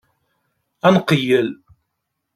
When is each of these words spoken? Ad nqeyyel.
Ad 0.87 0.91
nqeyyel. 0.95 1.49